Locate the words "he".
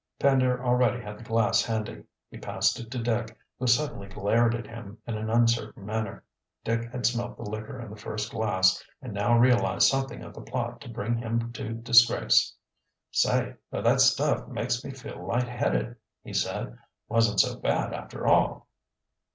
2.31-2.39, 16.23-16.33